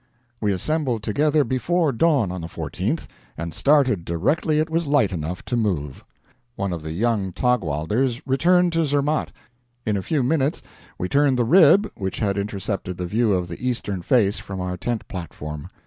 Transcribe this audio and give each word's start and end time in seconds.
We 0.41 0.51
assembled 0.51 1.03
together 1.03 1.43
before 1.43 1.91
dawn 1.91 2.31
on 2.31 2.41
the 2.41 2.47
14th 2.47 3.05
and 3.37 3.53
started 3.53 4.03
directly 4.03 4.57
it 4.57 4.67
was 4.67 4.87
light 4.87 5.11
enough 5.11 5.45
to 5.45 5.55
move. 5.55 6.03
One 6.55 6.73
of 6.73 6.81
the 6.81 6.91
young 6.91 7.31
Taugwalders 7.33 8.19
returned 8.25 8.73
to 8.73 8.85
Zermatt. 8.87 9.31
In 9.85 9.95
a 9.97 10.01
few 10.01 10.23
minutes 10.23 10.63
we 10.97 11.07
turned 11.07 11.37
the 11.37 11.45
rib 11.45 11.87
which 11.95 12.17
had 12.17 12.39
intercepted 12.39 12.97
the 12.97 13.05
view 13.05 13.31
of 13.33 13.47
the 13.47 13.61
eastern 13.63 14.01
face 14.01 14.39
from 14.39 14.59
our 14.59 14.75
tent 14.75 15.07
platform. 15.07 15.67